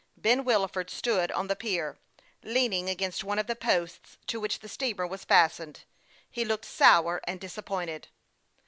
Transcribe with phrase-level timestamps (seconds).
[0.17, 1.99] Ben Wilford stood on the pier,
[2.41, 5.81] leaning against one of the posts to which the steamer was fastened.
[6.27, 8.07] He looked sour and disappointed.